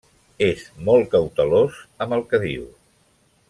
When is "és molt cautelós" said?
0.45-1.77